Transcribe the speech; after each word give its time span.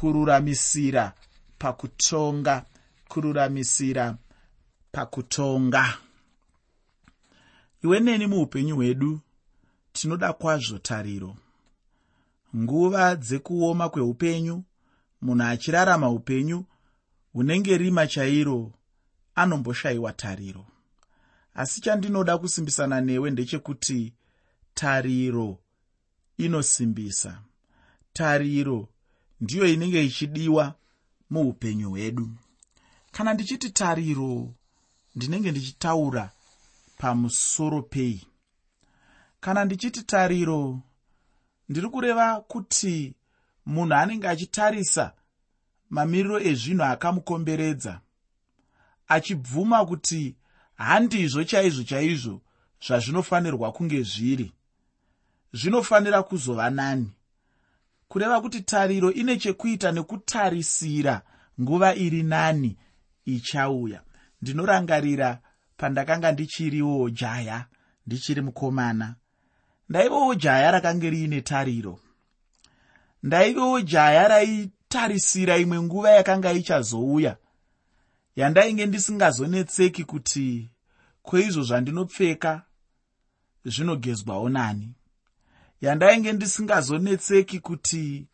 kururamisira 0.00 1.12
pakutonga 1.58 2.64
kururamisira 3.08 4.16
pakutonga. 4.92 5.98
Iwe 7.84 8.00
neni 8.00 8.26
muupenyu 8.26 8.76
hwedu 8.76 9.20
tinoda 9.92 10.32
kwazvo 10.32 10.78
tariro. 10.78 11.36
Nguva 12.56 13.16
dzekuoma 13.16 13.88
kweupenyu 13.88 14.64
munhu 15.22 15.44
achirarama 15.44 16.10
upenyu 16.10 16.64
hunenge 17.32 17.78
rima 17.78 18.06
chairo 18.06 18.72
anomboshayiwa 19.34 20.12
tariro. 20.12 20.66
Asi 21.54 21.80
chandinoda 21.80 22.38
kusimbisana 22.38 23.00
newe 23.00 23.30
ndechekuti 23.30 24.14
tariro 24.74 25.58
inosimbisa. 26.38 27.42
Tariro 28.12 28.88
ndiyo 29.40 29.66
inenge 29.66 30.04
ichidiwa 30.04 30.74
muupenyu 31.30 31.90
hwedu. 31.90 32.30
Kana 33.12 33.34
ndichiti 33.34 33.70
tariro 33.70 34.54
ndinenge 35.14 35.50
ndichitaura 35.50 36.30
pamusoro 36.98 37.82
pei. 37.82 38.26
Kana 39.40 39.64
ndichiti 39.64 40.02
tariro 40.02 40.80
ndiri 41.68 41.88
kureva 41.88 42.40
kuti 42.40 43.14
munhu 43.66 43.94
anenge 43.94 44.28
achitarisa 44.28 45.12
mamiriro 45.90 46.40
ezvinhu 46.40 46.82
akamukomberedza 46.84 48.00
achibvuma 49.08 49.86
kuti 49.86 50.36
handizvo 50.74 51.44
chaizvo 51.44 51.82
chaizvo 51.82 52.40
zvazvinofanirwa 52.86 53.72
kunge 53.72 54.02
zviri. 54.02 54.52
Zvinofanira 55.52 56.22
kuzova 56.22 56.70
nani 56.70 57.10
kureva 58.10 58.40
kuti 58.40 58.60
tariro 58.60 59.12
ine 59.12 59.36
chekuita 59.36 59.92
nekutarisira 59.92 61.22
nguva 61.60 61.94
iri 61.94 62.22
nani 62.22 62.76
ichauya. 63.24 64.02
Ndinorangarira 64.42 65.38
pandakanga 65.76 66.32
ndichiriwo 66.32 67.10
jaya 67.10 67.66
ndichiri 68.06 68.40
mukomana. 68.40 69.14
Ndaivawo 69.88 70.34
jaya 70.34 70.70
rakanga 70.70 71.10
riine 71.10 71.40
tariro. 71.40 72.00
Ndaivawo 73.22 73.80
jaya 73.80 74.28
raitarisira 74.28 75.56
imwe 75.56 75.82
nguva 75.82 76.10
yakanga 76.10 76.52
ichazouya 76.52 77.36
yandainge 78.36 78.86
ndisingazonetseki 78.86 80.04
kuti 80.04 80.70
kweizvo 81.22 81.62
zvandinopfeka 81.62 82.62
zvinogezwawo 83.64 84.48
nani 84.48 84.94
yandainge 85.80 86.32
ndisingazonetseki 86.32 87.60
kuti 87.60 88.26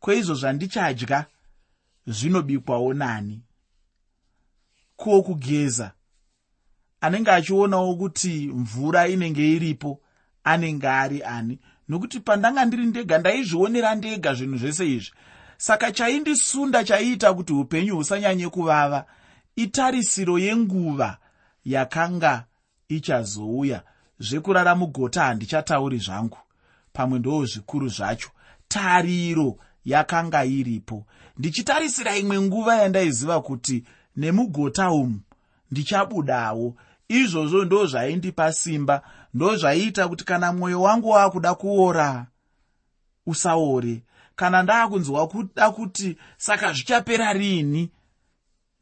kweizvo 0.00 0.34
zvandichadya 0.34 1.26
zvinobikwawo 2.06 2.94
nani? 2.94 3.40
Ko 4.96 5.22
kugeza 5.22 5.92
anenge 7.00 7.30
achionawo 7.30 7.96
kuti 7.96 8.48
mvura 8.54 9.08
inenge 9.08 9.52
iripo 9.52 10.00
anenge 10.44 10.88
ari 10.88 11.22
ani? 11.22 11.58
Nokuti 11.88 12.20
pandanga 12.20 12.64
ndiri 12.64 12.86
ndega 12.86 13.18
ndaizvionera 13.18 13.94
ndega 13.94 14.34
zvinhu 14.34 14.58
zvese 14.58 14.86
izvi. 14.94 15.12
Saka 15.56 15.92
chaindisunda 15.92 16.84
chaiita 16.84 17.34
kuti 17.34 17.52
upenyu 17.52 17.96
husanyanye 17.96 18.48
kuvava 18.48 19.06
itarisiro 19.56 20.38
yenguva 20.38 21.18
yakanga 21.64 22.44
ichazouya. 22.88 23.82
Zvekurara 24.18 24.74
mugota 24.74 25.24
handichatauri 25.24 25.98
zvangu 25.98 26.38
pamwe 26.98 27.18
ndoo 27.18 27.44
zvikuru 27.44 27.88
zvacho. 27.88 28.30
Tariro 28.68 29.56
yakanga 29.84 30.44
iripo. 30.44 31.06
Ndichitarisira 31.38 32.16
imwe 32.16 32.40
nguva 32.40 32.76
yandaiziva 32.76 33.40
kuti 33.42 33.84
nemugota 34.16 34.90
umu 34.90 35.20
ndichabudawo. 35.70 36.74
Izvozvo 37.08 37.64
ndo 37.64 37.86
zvaindipa 37.86 38.52
simba 38.52 39.02
ndo 39.34 39.56
zvaiita 39.56 40.08
kuti 40.08 40.24
kana 40.24 40.52
mwoyo 40.52 40.82
wangu 40.82 41.08
waakuda 41.08 41.54
kuora 41.54 42.26
usaore. 43.26 44.02
Kana 44.36 44.62
ndaakunzwa 44.62 45.28
kuda 45.28 45.70
kuti 45.70 46.16
saka 46.36 46.72
zvichapera 46.72 47.32
riini 47.32 47.90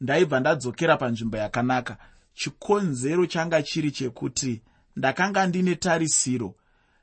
ndaibva 0.00 0.40
ndadzokera 0.40 0.96
panzvimbo 0.96 1.36
yakanaka. 1.36 1.96
Chikonzero 2.34 3.26
changa 3.26 3.62
chiri 3.62 3.90
chekuti 3.90 4.62
ndakanga 4.96 5.46
ndine 5.46 5.74
tarisiro 5.74 6.54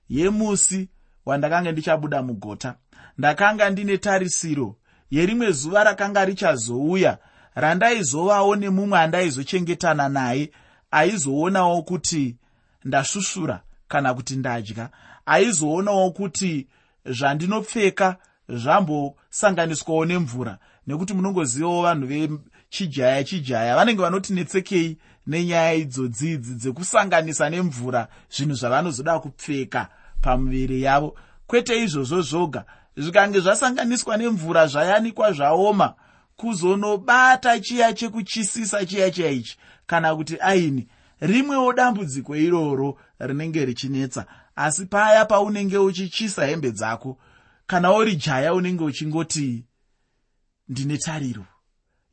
yemusi 0.09 0.89
wandakanga 1.25 1.71
ndichabuda 1.71 2.21
mugota. 2.21 2.75
Ndakanga 3.17 3.69
ndine 3.69 3.97
tarisiro 3.97 4.75
yerimwe 5.11 5.51
zuva 5.51 5.83
rakanga 5.83 6.25
richazouya. 6.25 7.17
Randaizovawo 7.55 8.55
nemumwe 8.55 8.99
andaizochengetana 8.99 10.09
naye 10.09 10.51
aizoonawo 10.91 11.81
kuti 11.81 12.35
ndasvusvura 12.85 13.61
kana 13.87 14.13
kuti 14.13 14.35
ndadya. 14.35 14.89
Aizoonawo 15.25 16.11
kuti 16.11 16.67
zvandinopfeka 17.05 18.15
zvambosanganiswawo 18.49 20.05
nemvura 20.05 20.57
nekuti 20.87 21.13
munongozivawo 21.13 21.81
vanhu 21.81 22.07
vechijaya 22.07 23.23
chijaya. 23.23 23.75
Vanenge 23.75 24.01
vanoti 24.01 24.33
netsekei 24.33 24.97
nenyaya 25.27 25.73
idzodzidzi 25.73 26.53
dzekusanganisa 26.53 27.49
nemvura 27.49 28.07
zvinhu 28.29 28.55
zvavanozoda 28.55 29.19
kupfeka 29.19 29.87
pamuviri 30.23 30.81
yavo. 30.81 31.09
Kwete 31.47 31.83
izvozvo 31.83 32.21
zvoga 32.21 32.61
zvikange 32.97 33.39
zvasanganiswa 33.39 34.17
nemvura 34.17 34.67
zvayanikwa 34.67 35.31
zvaoma 35.33 35.93
kuzonobata 36.35 37.59
chiya 37.59 37.93
chekuchisisa 37.93 38.85
chiya 38.85 39.11
chiya 39.11 39.29
ichi 39.29 39.57
kana 39.85 40.15
kuti 40.15 40.37
aini 40.39 40.87
rimwewo 41.19 41.73
dambudziko 41.73 42.35
iroro 42.35 42.97
rinenge 43.19 43.65
richinetsa. 43.65 44.25
Asi 44.55 44.85
paya 44.85 45.25
paunenge 45.25 45.77
uchichisa 45.77 46.45
hembe 46.45 46.71
dzako 46.71 47.17
kana 47.67 47.93
uri 47.93 48.15
jaya 48.15 48.53
unenge 48.53 48.83
uchingoti 48.83 49.65
ndine 50.69 50.97
tariro 50.97 51.45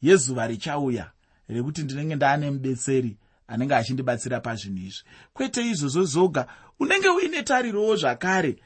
yezuva 0.02 0.46
richauya 0.46 1.10
rekuti 1.48 1.82
ndinenge 1.82 2.14
ndaane 2.16 2.50
mubetseri 2.50 3.16
anenge 3.50 3.74
achindibatsira 3.74 4.40
pazvinhu 4.40 4.86
izvi. 4.86 5.04
Kwete 5.34 5.62
izvozvo 5.62 6.04
zoga 6.04 6.46
unenge 6.78 7.08
uine 7.08 7.42
tarirowo 7.42 7.96
zvakare. 7.96 8.56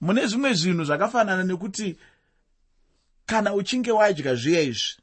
Mune 0.00 0.26
zvimwe 0.26 0.54
zvinhu 0.54 0.84
zvakafanana 0.84 1.44
nekuti 1.44 1.96
kana 3.26 3.54
uchinge 3.54 3.92
wadya 3.92 4.34
zviya 4.34 4.62
izvi 4.62 5.02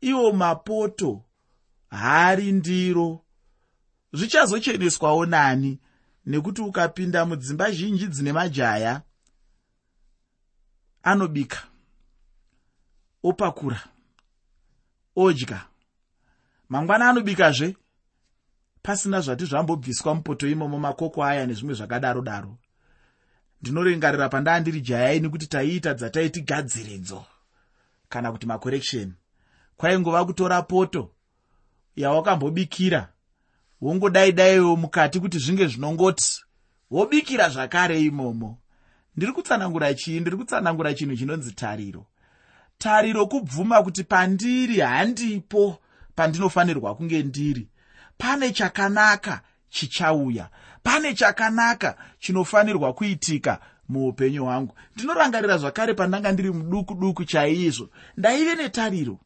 iwo 0.00 0.32
mapoto 0.32 1.22
hari 1.90 2.52
ndiro. 2.52 3.20
Zvichazocheneswawo 4.12 5.26
nani 5.26 5.78
nekuti 6.26 6.62
ukapinda 6.62 7.26
mudzimba 7.26 7.70
zhinji 7.70 8.06
dzine 8.06 8.32
majaya 8.32 9.02
anobika 11.02 11.62
opakura 13.22 13.80
odya. 15.16 15.60
Mangwana 16.68 17.08
anobikazve 17.08 17.76
pasina 18.82 19.20
zvati 19.20 19.44
zvambobviswa 19.44 20.14
mupoto 20.14 20.48
imomo 20.48 20.78
makoko 20.78 21.24
aya 21.24 21.46
nezvimwe 21.46 21.74
zvakadaro 21.74 22.22
daro 22.22 22.58
ndinorengarira 23.60 24.28
pandaa 24.28 24.60
ndiri 24.60 24.80
jayaini 24.80 25.28
kuti 25.28 25.46
taiita 25.46 25.94
dzataiti 25.94 26.40
gadziridzo 26.40 27.24
kana 28.08 28.32
kuti 28.32 28.46
makoreksheni 28.46 29.12
kwaingova 29.76 30.24
kutora 30.24 30.62
poto 30.62 31.10
yawakambobikira 31.96 33.08
wongodai 33.80 34.32
daiwo 34.32 34.76
mukati 34.76 35.20
kuti 35.20 35.38
zvinge 35.38 35.66
zvinongoti 35.66 36.44
wobikira 36.90 37.48
zvakare 37.48 38.00
imomo. 38.00 38.58
Ndiri 39.16 39.32
kutsanangura 39.32 39.94
chii? 39.94 40.20
Ndiri 40.20 40.36
kutsanangura 40.36 40.94
chinhu 40.94 41.16
chinonzi 41.16 41.52
tariro. 41.52 42.06
Tariro 42.78 43.26
kubvuma 43.26 43.82
kuti 43.82 44.04
pandiri 44.04 44.80
handipo 44.80 45.78
pandinofanirwa 46.14 46.94
kunge 46.94 47.22
ndiri 47.22 47.68
pane 48.20 48.52
chakanaka 48.52 49.40
chichauya. 49.70 50.48
Pane 50.82 51.14
chakanaka 51.14 51.96
chinofanirwa 52.18 52.92
kuitika 52.92 53.58
muupenyu 53.88 54.44
hwangu. 54.44 54.74
Ndinorangarira 54.96 55.58
zvakare 55.58 55.94
pandanga 55.94 56.32
ndiri 56.32 56.50
muduku 56.50 56.94
duku 56.94 57.24
chaizvo. 57.24 57.88
Ndaive 58.16 58.54
netariro. 58.54 59.18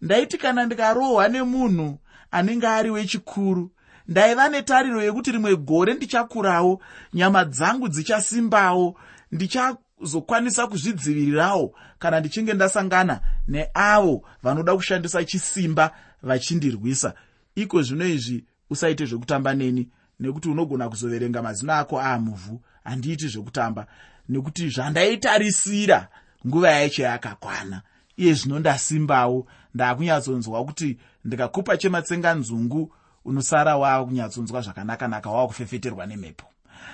Ndaiti 0.00 0.38
kana 0.38 0.66
ndikarohwa 0.66 1.28
nemunhu 1.28 1.98
anenge 2.30 2.66
ari 2.66 2.90
wechikuru. 2.90 3.70
Ndaiva 4.08 4.48
netariro 4.48 5.02
yekuti 5.02 5.32
rimwe 5.32 5.56
gore 5.56 5.94
ndichakurawo 5.94 6.82
nyama 7.14 7.44
dzangu 7.44 7.88
dzichasimbawo 7.88 8.96
ndichazokwanisa 9.32 10.66
kuzvidzivirirawo 10.66 11.74
kana 11.98 12.20
ndichinge 12.20 12.54
ndasangana 12.54 13.20
neavo 13.48 14.22
vanoda 14.42 14.74
kushandisa 14.76 15.24
chisimba 15.24 15.90
vachindirwisa 16.22 17.14
iko 17.62 17.82
zvino 17.82 18.06
izvi 18.06 18.44
usaite 18.70 19.06
zvekutamba 19.06 19.54
neni 19.54 19.88
nekuti 20.20 20.48
unogona 20.48 20.88
kuzoverenga 20.88 21.42
mazina 21.42 21.78
ako. 21.78 22.00
Aamuvhu 22.00 22.60
handiiti 22.84 23.28
zvekutamba. 23.28 23.86
Nekuti 24.28 24.68
zvandaitarisira 24.68 26.08
nguva 26.46 26.70
yaicho 26.70 27.02
yakakwana 27.02 27.82
iye 28.16 28.34
zvino 28.34 28.58
ndasimbawo. 28.58 29.46
Ndaakunyatsonzwa 29.74 30.64
kuti 30.64 30.98
ndikakupa 31.24 31.76
chematsenganzungu 31.76 32.94
unosara 33.24 33.76
waakunyatsonzwa 33.76 34.60
zvakanakanaka 34.60 35.30
waakufefeterwa 35.30 36.06
nemhepo. 36.06 36.46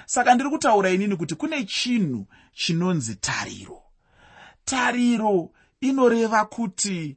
Saka 0.07 0.35
ndiri 0.35 0.51
kutaura 0.51 0.91
inini 0.91 1.17
kuti 1.17 1.35
kune 1.35 1.65
chinhu 1.65 2.27
chinonzi 2.55 3.15
tariro. 3.15 3.83
Tariro 4.65 5.51
inoreva 5.81 6.45
kuti 6.45 7.17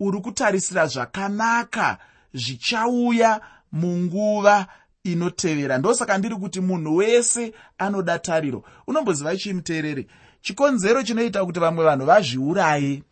uri 0.00 0.20
kutarisira 0.20 0.86
zvakanaka 0.86 1.98
zvichauya 2.34 3.40
munguva 3.72 4.66
inotevera. 5.04 5.78
Ndosaka 5.78 6.18
ndiri 6.18 6.36
kuti 6.36 6.60
munhu 6.60 6.96
wese 6.96 7.52
anoda 7.78 8.18
tariro. 8.18 8.64
Unomboziva 8.86 9.36
chii 9.36 9.52
muteereri 9.52 10.06
chikonzero 10.42 11.02
chinoita 11.02 11.44
kuti 11.44 11.60
vamwe 11.60 11.84
vanhu 11.84 12.06
vazviuraye. 12.06 13.02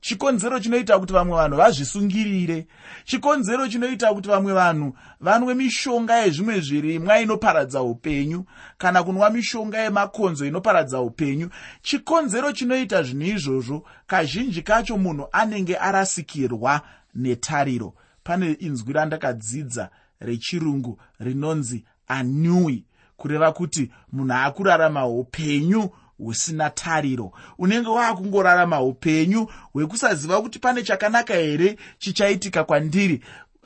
Chikonzero 0.00 0.60
chinoita 0.60 0.98
kuti 0.98 1.12
vamwe 1.12 1.36
vanhu 1.36 1.56
vazvisungirire. 1.56 2.66
Chikonzero 3.04 3.68
chinoita 3.68 4.14
kuti 4.14 4.28
vamwe 4.28 4.52
vanhu 4.52 4.96
vanwe 5.20 5.54
mishonga 5.54 6.16
yezvimwe 6.16 6.60
zvirimwa 6.60 7.20
inoparadza 7.20 7.82
upenyu 7.82 8.44
kana 8.78 9.02
kunwa 9.02 9.30
mishonga 9.30 9.78
yemakonzo 9.78 10.46
inoparadza 10.46 11.00
upenyu. 11.00 11.50
Chikonzero 11.82 12.52
chinoita 12.52 13.02
zvinhu 13.02 13.36
izvozvo 13.36 13.86
kazhinji 14.06 14.62
kacho 14.62 14.98
munhu 14.98 15.28
anenge 15.32 15.76
arasikirwa 15.76 16.80
netariro 17.14 17.94
pane 18.24 18.52
inzwi 18.52 18.92
randakadzidza 18.92 19.90
rechirungu 20.20 20.98
rinonzi 21.20 21.84
anui 22.08 22.84
kureva 23.16 23.52
kuti 23.52 23.90
munhu 24.12 24.34
akurarama 24.34 25.06
upenyu 25.06 25.90
husina 26.18 26.70
tariro. 26.70 27.32
Unenge 27.58 27.88
waakungorarama 27.88 28.82
upenyu 28.82 29.48
hwekusaziva 29.72 30.42
kuti 30.42 30.58
pane 30.58 30.82
chakanaka 30.82 31.34
here 31.34 31.76
chichaitika 31.98 32.64
kwandiri. 32.64 33.20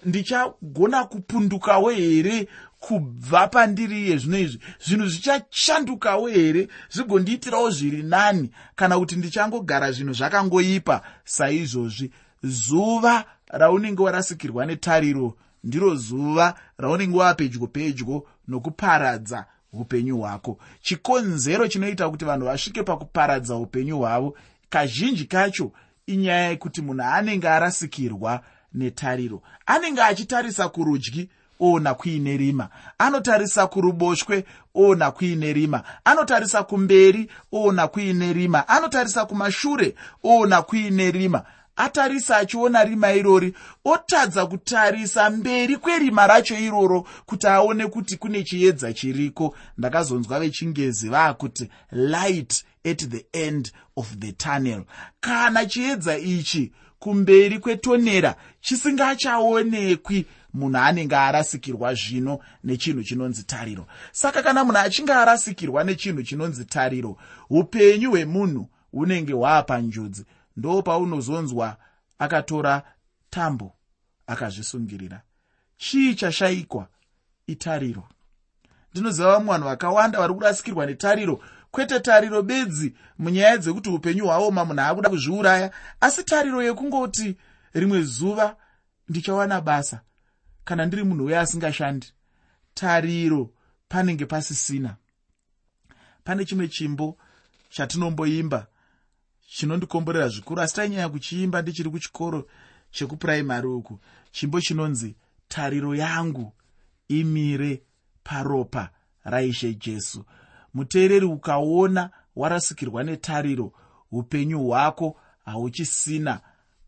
Ndichagona 0.05 1.04
kupundukawo 1.04 1.90
here 1.90 2.49
kubva 2.78 3.49
pandiri 3.49 4.06
iye 4.06 4.16
zvino 4.16 4.38
izvi? 4.38 4.61
Zvinhu 4.87 5.06
zvichashandukawo 5.06 6.28
here? 6.28 6.69
Zvigondiitirawo 6.90 7.70
zviri 7.70 8.02
nani? 8.02 8.50
Kana 8.76 8.99
kuti 8.99 9.16
ndichangogara 9.16 9.93
zvinhu 9.93 10.12
zvakangoipa 10.12 11.02
saizvozvi 11.25 12.12
zuva 12.43 13.25
raunenge 13.49 14.02
warasikirwa 14.02 14.67
netariro 14.67 15.35
ndiro 15.64 15.94
zuva 15.94 16.55
raunenge 16.79 17.17
wapedyo 17.19 17.67
pedyo 17.67 18.25
nokuparadza 18.49 19.46
upenyu 19.73 20.19
hwako. 20.19 20.58
Chikonzero 20.81 21.69
chinoita 21.69 22.11
kuti 22.11 22.25
vanhu 22.25 22.46
vasvike 22.46 22.82
pakuparadza 22.82 23.56
upenyu 23.56 23.99
hwavo 23.99 24.37
kazhinji 24.70 25.25
kacho 25.25 25.73
inyaya 26.06 26.49
yekuti 26.49 26.82
munhu 26.82 27.02
anenge 27.02 27.49
arasikirwa 27.49 28.40
netariro. 28.75 29.43
Anenge 29.67 30.02
achitarisa 30.02 30.69
kurudyi 30.69 31.29
oona 31.61 31.94
kuine 31.94 32.37
rima. 32.37 32.69
Anotarisa 32.99 33.67
kuruboshwe 33.67 34.44
oona 34.75 35.11
kuine 35.11 35.52
rima. 35.52 35.82
Anotarisa 36.05 36.62
kumberi 36.62 37.31
oona 37.52 37.88
kuine 37.88 38.32
rima. 38.32 38.69
Anotarisa 38.69 39.26
kumashure 39.26 39.94
oona 40.25 40.62
kuine 40.62 41.11
rima 41.11 41.44
atarisa 41.78 42.36
achiona 42.36 42.84
rima 42.84 43.12
irori 43.12 43.54
otadza 43.84 44.46
kutarisa 44.46 45.30
mberi 45.30 45.76
kwerima 45.76 46.26
racho 46.26 46.58
iroro 46.58 47.06
kuti 47.26 47.46
aone 47.46 47.86
kuti 47.86 48.16
kune 48.16 48.42
chiedza 48.42 48.92
chiriko. 48.92 49.56
Ndakazonzwa 49.78 50.40
vechingezi 50.40 51.08
vaakuti 51.08 51.69
light 51.92 52.64
at 52.84 53.08
the 53.08 53.26
end 53.32 53.72
of 53.96 54.16
the 54.19 54.32
tunnel. 54.32 54.84
Kana 55.20 55.66
chiedza 55.66 56.19
ichi 56.19 56.72
kumberi 56.98 57.58
kwetonera 57.58 58.34
chisingachaonekwi 58.60 60.26
munhu 60.54 60.78
anenge 60.78 61.16
arasikirwa 61.16 61.94
zvino 61.94 62.38
nechinhu 62.64 63.02
chinonzi 63.02 63.42
tariro. 63.44 63.86
Saka 64.12 64.42
kana 64.42 64.64
munhu 64.64 64.78
achinge 64.78 65.12
arasikirwa 65.12 65.84
nechinhu 65.84 66.22
chinonzi 66.22 66.64
tariro 66.64 67.16
upenyu 67.50 68.10
hwemunhu 68.10 68.69
hunenge 68.92 69.32
hwaapanjodzi 69.32 70.25
ndo 70.58 70.82
paunozonzwa 70.82 71.76
akatora 72.19 72.82
tambo 73.31 73.75
akazvisungirira. 74.26 75.22
Chii 75.76 76.14
chashayikwa 76.14 76.88
itariro. 77.46 78.08
Ndinoziva 78.93 79.32
vamwe 79.32 79.52
vanhu 79.52 79.69
vakawanda 79.69 80.19
vari 80.19 80.34
kurasikirwa 80.34 80.87
netariro. 80.87 81.40
Kwete 81.70 82.00
tariro 82.00 82.43
bedzi 82.43 82.94
munyaya 83.19 83.56
dzekuti 83.56 83.90
upenyu 83.90 84.25
hwaoma 84.25 84.64
munhu 84.64 84.81
akuda 84.82 85.08
kuzviuraya 85.08 85.70
asi 86.00 86.25
tariro 86.25 86.62
yekungoti 86.62 87.37
rimwe 87.75 88.02
zuva 88.02 88.56
ndichawana 89.08 89.61
basa 89.61 90.00
kana 90.64 90.87
ndiri 90.87 91.04
munhu 91.04 91.25
uye 91.25 91.38
asingashandi. 91.38 92.12
Tariro 92.75 93.50
panenge 93.88 94.26
pasisina. 94.26 94.96
Pane 96.25 96.44
chimwe 96.44 96.69
chimbo 96.69 97.19
chatinomboimba 97.70 98.66
chinondikomborera 99.54 100.28
zvikuru 100.28 100.62
asi 100.62 100.74
tainyanya 100.74 101.08
kuchiimba 101.08 101.62
ndichiri 101.62 101.90
kuchikoro 101.90 102.46
chekupuraimary 102.90 103.66
uku. 103.68 103.98
Chimbo 104.32 104.60
chinonzi 104.60 105.16
tariro 105.48 105.94
yangu 105.94 106.52
imire 107.08 107.82
paropa 108.24 108.90
raishe 109.24 109.74
jesu. 109.74 110.24
Muteereri 110.74 111.26
ukaona 111.26 112.10
warasikirwa 112.36 113.04
netariro 113.04 113.72
upenyu 114.12 114.60
hwako 114.64 115.16
hauchisina 115.44 116.40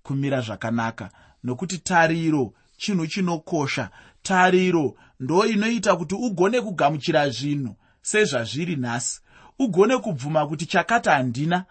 kumira 0.03 0.41
zvakanaka. 0.41 1.11
Nokuti 1.45 1.79
tariro 1.79 2.53
chinhu 2.77 3.07
chinokosha. 3.07 3.91
Tariro 4.23 4.95
ndo 5.21 5.47
inoita 5.47 5.97
kuti 5.97 6.15
ugone 6.15 6.61
kugamuchira 6.61 7.31
zvinhu 7.31 7.77
sezvazviri 8.03 8.77
nhasi. 8.77 9.21
Ugone 9.59 9.99
kubvuma 9.99 10.47
kuti 10.47 10.67
chakati 10.67 11.09
handina 11.09 11.65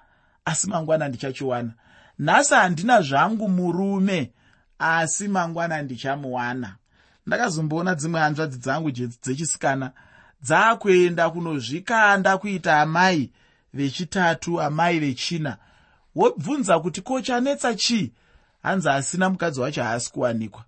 asi 0.45 0.69
mangwana 0.69 1.07
ndichachiwana. 1.07 1.73
Nhasi 2.19 2.53
handina 2.53 3.01
zvangu 3.01 3.49
murume 3.49 4.31
asi 4.79 5.27
mangwana 5.27 5.81
ndichamuwana. 5.81 6.75
Ndakazomboona 7.27 7.95
dzimwe 7.95 8.19
hanzvadzi 8.19 8.57
dzangu 8.57 8.91
dzechisikana. 8.91 9.91
Dzaakuenda 10.43 11.29
kunozvikanda 11.29 12.37
kuita 12.37 12.81
amai 12.81 13.31
vechitatu 13.73 14.61
amai 14.61 14.99
vechina. 14.99 15.57
Wobvunza 16.15 16.79
kuti 16.79 17.01
ko 17.01 17.21
chanetsa 17.21 17.75
chii 17.75 18.11
hanzi 18.63 18.89
asina 18.89 19.29
mukadzi 19.29 19.59
wacho 19.61 19.83
haasi 19.83 20.11
kuwanikwa. 20.11 20.65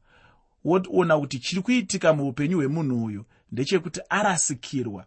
Woona 0.63 1.17
kuti 1.19 1.39
chiri 1.39 1.61
kuitika 1.61 2.13
muupenyu 2.13 2.57
hwemunhu 2.57 3.05
uyu 3.05 3.25
ndechekuti 3.51 4.01
arasikirwa. 4.09 5.05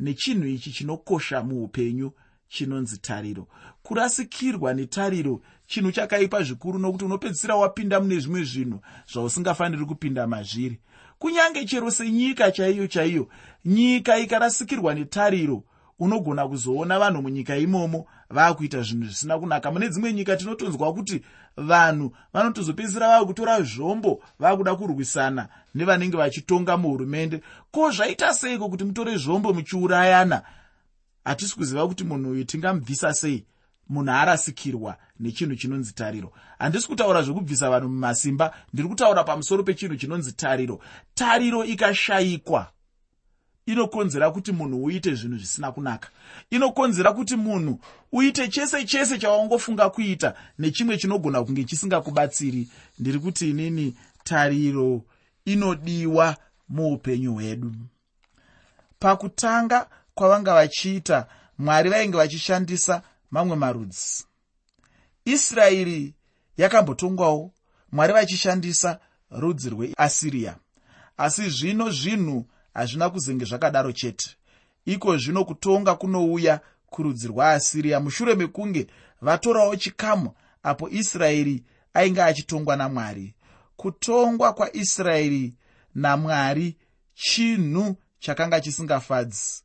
Nechinhu 0.00 0.46
ichi 0.46 0.72
chinokosha 0.72 1.42
muupenyu 1.42 2.12
chinonzi 2.52 2.98
tariro. 2.98 3.46
Kurasikirwa 3.82 4.74
netariro 4.74 5.40
chinhu 5.66 5.92
chakaipa 5.92 6.42
zvikuru 6.42 6.78
nokuti 6.78 7.04
unopedzisira 7.04 7.56
wapinda 7.56 8.00
mune 8.00 8.18
zvimwe 8.18 8.44
zvinhu 8.44 8.80
zvausingafaniri 9.12 9.84
kupinda 9.86 10.26
mazviri. 10.26 10.80
Kunyange 11.18 11.64
chero 11.64 11.90
senyika 11.90 12.50
chaiyo 12.50 12.86
chaiyo 12.86 13.28
nyika 13.64 14.18
ikarasikirwa 14.18 14.94
netariro 14.94 15.62
unogona 15.98 16.48
kuzoona 16.48 16.98
vanhu 16.98 17.22
munyika 17.22 17.56
imomo 17.56 18.06
vaakuita 18.30 18.82
zvinhu 18.82 19.04
zvisina 19.04 19.38
kunaka. 19.38 19.70
Mune 19.70 19.88
dzimwe 19.88 20.12
nyika 20.12 20.36
tinotonzwa 20.36 20.94
kuti 20.94 21.22
vanhu 21.56 22.16
vanotozopedzisira 22.32 23.08
vava 23.08 23.26
kutora 23.26 23.62
zvombo 23.62 24.22
vaakuda 24.38 24.74
kurwisana 24.74 25.48
nevanenge 25.74 26.16
vachitonga 26.16 26.76
muhurumende. 26.76 27.40
Ko 27.70 27.90
zvaita 27.90 28.34
seiko 28.34 28.68
kuti 28.68 28.84
mutore 28.84 29.16
zvombo 29.16 29.52
muchiurayana 29.52 30.42
hatisi 31.24 31.56
kuziva 31.56 31.88
kuti 31.88 32.04
munhu 32.04 32.30
uyu 32.30 32.44
tingamubvisa 32.44 33.14
sei? 33.14 33.44
Munhu 33.88 34.12
arasikirwa 34.12 34.96
nechinhu 35.20 35.56
chinonzi 35.56 35.94
tariro. 35.94 36.32
Handisi 36.58 36.88
kutaura 36.88 37.22
zvekubvisa 37.22 37.70
vanhu 37.70 37.88
mumasimba. 37.88 38.54
Ndiri 38.72 38.88
kutaura 38.88 39.24
pamusoro 39.24 39.62
pechinhu 39.62 39.96
chinonzi 39.96 40.32
tariro. 40.32 40.80
Tariro 41.14 41.64
ikashayikwa. 41.64 42.72
Inokonzera 43.66 44.30
kuti 44.30 44.52
munhu 44.52 44.84
uite 44.84 45.14
zvinhu 45.14 45.38
zvisina 45.38 45.72
kunaka. 45.72 46.08
Inokonzera 46.50 47.12
kuti 47.12 47.36
munhu 47.36 47.80
uite 48.12 48.48
chese 48.48 48.84
chese 48.84 49.18
chawangofunga 49.18 49.90
kuita 49.90 50.34
nechimwe 50.58 50.98
chinogona 50.98 51.44
kunge 51.44 51.64
chisingakubatsiri. 51.64 52.68
Ndiri 52.98 53.18
kuti 53.18 53.50
inini 53.50 53.94
tariro 54.24 55.02
inodiwa 55.44 56.36
muupenyu 56.68 57.34
hwedu. 57.34 57.72
Pakutanga 58.98 59.86
kwavanga 60.14 60.54
vachiita 60.54 61.26
mwari 61.58 61.90
vainge 61.90 62.16
vachishandisa 62.16 63.02
mamwe 63.30 63.56
marudzi. 63.56 64.24
Israeri 65.24 66.14
yakambotongwawo 66.56 67.52
mwari 67.92 68.12
vachishandisa 68.12 69.00
rudzi 69.30 69.70
rweasiriya 69.70 70.56
asi 71.16 71.50
zvino 71.50 71.90
zvinhu 71.90 72.46
hazvina 72.74 73.10
kuzenge 73.10 73.44
zvakadaro 73.44 73.92
chete. 73.92 74.36
Iko 74.84 75.16
zvino 75.16 75.44
kutonga 75.44 75.94
kunouya 75.94 76.60
kurudzi 76.86 77.28
rwaasiriya 77.28 78.00
mushure 78.00 78.34
mekunge 78.34 78.86
vatorawo 79.20 79.76
chikamu 79.76 80.30
apo 80.62 80.88
israeri 80.88 81.64
ainge 81.94 82.22
achitongwa 82.22 82.76
namwari. 82.76 83.34
Kutongwa 83.76 84.52
kwaisraeri 84.52 85.54
namwari 85.94 86.76
chinhu 87.14 87.96
chakanga 88.18 88.60
chisingafadzi 88.60 89.62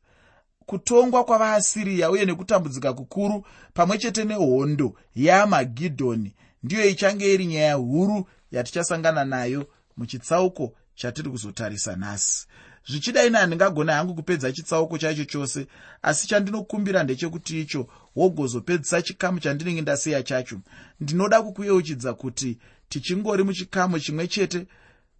kutongwa 0.68 1.24
kwavaasiriya 1.24 2.10
uye 2.10 2.24
nekutambudzika 2.24 2.92
kukuru 2.92 3.46
pamwe 3.74 3.98
chete 3.98 4.24
nehondo 4.24 4.94
yamagidhoni. 5.14 6.34
Ndiyo 6.62 6.88
ichange 6.88 7.34
iri 7.34 7.46
nyaya 7.46 7.74
huru 7.74 8.28
yatichasangana 8.50 9.24
nayo 9.24 9.66
muchitsauko 9.96 10.72
chatiri 10.94 11.30
kuzotarisa 11.30 11.96
nhasi. 11.96 12.46
Zvichidai 12.88 13.30
nehandingagona 13.30 13.92
hangu 13.94 14.14
kupedza 14.14 14.52
chitsauko 14.52 14.98
chacho 14.98 15.24
chose 15.24 15.66
asi 16.02 16.28
chandinokumbira 16.28 17.02
ndechekuti 17.02 17.60
icho 17.60 17.86
wogozopedzisa 18.16 19.02
chikamu 19.02 19.40
chandinenge 19.40 19.80
ndasiya 19.80 20.22
chacho. 20.22 20.58
Ndinoda 21.00 21.42
kukuyeuchidza 21.42 22.14
kuti 22.14 22.58
tichingori 22.88 23.44
muchikamu 23.44 24.00
chimwe 24.00 24.26
chete 24.28 24.66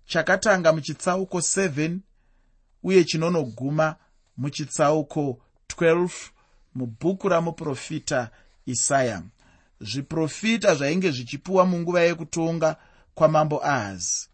chakatanga 0.06 0.72
muchitsauko 0.72 1.38
7 1.38 1.98
uye 2.82 3.04
chinonoguma 3.04 3.96
muchitsauko 4.38 5.38
12 5.76 6.10
mubhuku 6.74 7.28
ramuprofita 7.28 8.30
isaya. 8.66 9.22
Zviprofita 9.80 10.74
zvainge 10.74 11.10
zvichipuwa 11.10 11.66
munguva 11.66 12.00
yekutonga 12.00 12.76
kwamambo 13.14 13.64
ahazi 13.64 14.28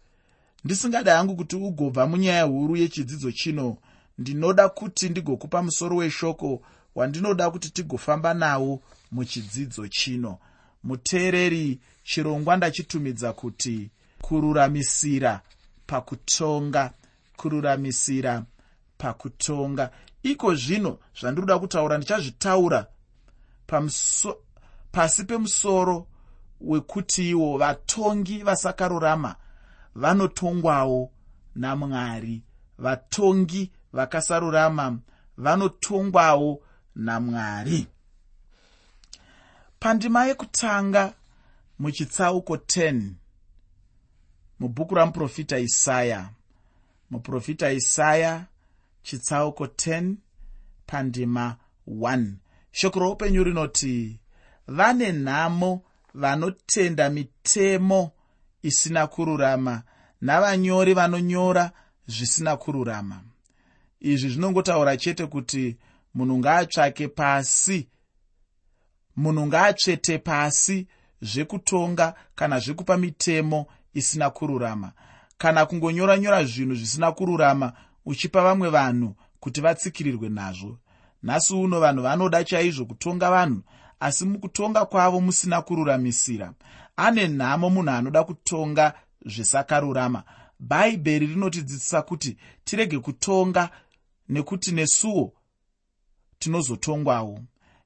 ndisingada 0.65 1.17
hangu 1.17 1.37
kuti 1.37 1.57
ugobva 1.57 2.07
munyaya 2.07 2.43
huru 2.43 2.77
yechidzidzo 2.77 3.33
chino 3.33 3.77
ndinoda 4.19 4.69
kuti 4.69 5.09
ndigokupa 5.09 5.63
musoro 5.63 5.97
weshoko 5.97 6.63
wandinoda 6.95 7.51
kuti 7.51 7.71
tigofamba 7.71 8.35
nawo 8.35 8.83
muchidzidzo 9.13 9.89
chino. 9.89 10.39
Muteereri 10.85 11.81
chirongwa 12.05 12.57
ndachitumidza 12.57 13.33
kuti 13.33 13.91
kururamisira 14.23 15.41
pakutonga 15.87 16.91
kururamisira 17.37 18.45
pakutonga. 18.99 19.91
Iko 20.23 20.55
zvino 20.55 20.99
zvandiroda 21.21 21.59
kutaura 21.59 21.97
ndichazvitaura 21.99 22.87
pasi 24.93 25.25
pemusoro 25.25 26.07
wekuti 26.61 27.31
iwo 27.31 27.59
vatongi 27.59 28.43
vasakarurama 28.43 29.37
vanotongwawo 29.95 31.11
namwari. 31.55 32.43
Vatongi 32.79 33.73
vakasarurama 33.93 34.99
vanotongwawo 35.37 36.63
namwari. 36.97 37.87
Pandima 39.81 40.25
yekutanga 40.25 41.15
muchitsauko 41.79 42.57
10 42.57 43.03
mubhuku 44.61 44.95
ramuprofita 44.95 45.59
isaya. 45.59 46.31
Muprofita 47.11 47.73
isaya 47.73 48.47
chitsauko 49.07 49.65
10 49.65 50.15
pandima 50.87 51.57
1 51.89 52.33
shoko 52.73 52.99
roupenyu 53.01 53.45
rinoti 53.45 54.21
vane 54.67 55.13
nhamo 55.13 55.71
vanotenda 56.15 57.11
mitemo 57.11 58.01
isina 58.63 59.07
kururama 59.07 59.83
navanyori 60.21 60.95
vanonyora 60.95 61.71
zvisina 62.07 62.57
kururama. 62.57 63.23
Izvi 64.01 64.29
zvinongotaura 64.29 64.97
chete 64.97 65.27
kuti 65.27 65.77
munhu 66.15 66.39
ngaatsvake 66.39 67.09
pasi 67.09 67.89
munhu 69.17 69.47
ngaatsvete 69.47 70.19
pasi 70.19 70.87
zvekutonga 71.23 72.15
kana 72.35 72.59
zvekupa 72.59 72.97
mitemo 72.97 73.67
isina 73.95 74.31
kururama. 74.31 74.93
Kana 75.39 75.67
kungonyora-nyora 75.67 76.45
zvinhu 76.45 76.75
zvisina 76.75 77.13
kururama 77.13 77.73
uchipa 78.07 78.43
vamwe 78.43 78.69
vanhu 78.69 79.17
kuti 79.41 79.61
vatsikirirwe 79.61 80.29
nazvo. 80.29 80.79
Nhasi 81.23 81.55
uno 81.55 81.81
vanhu 81.81 82.03
vanoda 82.03 82.45
chaizvo 82.45 82.85
kutonga 82.85 83.31
vanhu 83.31 83.63
asi 84.01 84.25
mukutonga 84.25 84.85
kwavo 84.85 85.21
musina 85.21 85.63
kururamisira. 85.63 86.53
Ane 86.97 87.29
nhamo 87.29 87.71
munhu 87.71 87.91
anoda 87.91 88.25
kutonga 88.25 88.95
zvisakarurama. 89.27 90.23
Bhaibheri 90.61 91.27
rinotidzidzisa 91.27 92.03
kuti 92.03 92.37
tirege 92.65 92.99
kutonga 92.99 93.71
nekuti 94.29 94.73
nesuwo 94.73 95.33
tinozotongwawo. 96.39 97.41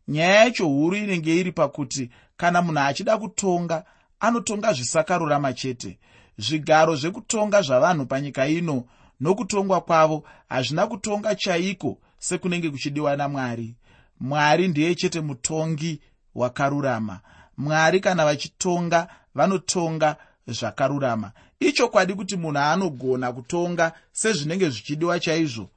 Nyaya 0.08 0.44
yacho 0.44 0.66
huru 0.66 0.96
inenge 0.96 1.36
iri 1.36 1.52
pakuti 1.52 2.10
kana 2.36 2.62
munhu 2.62 2.80
achida 2.80 3.18
kutonga 3.18 3.84
anotonga 4.20 4.72
zvisakarurama 4.72 5.52
chete. 5.52 5.98
Zvigaro 6.38 6.96
zvekutonga 6.96 7.62
zvavanhu 7.62 8.06
panyika 8.06 8.46
ino 8.46 8.84
nokutongwa 9.20 9.80
kwavo 9.80 10.24
hazvina 10.48 10.86
kutonga 10.86 11.34
chaiko 11.34 11.98
sekunenge 12.18 12.70
kuchidiwa 12.70 13.16
namwari. 13.16 13.74
Mwari 14.20 14.68
ndiye 14.68 14.94
chete 14.94 15.20
mutongi 15.20 16.00
wakarurama. 16.34 17.20
Mwari 17.56 18.00
kana 18.00 18.24
vachitonga 18.24 19.08
vanotonga 19.34 20.16
zvakarurama. 20.46 21.32
Ichokwadi 21.60 22.14
kuti 22.14 22.36
munhu 22.36 22.58
anogona 22.58 23.32
kutonga 23.32 23.92
sezvinenge 24.12 24.70
zvichidiwa 24.70 25.20
chaizvo? 25.20 25.70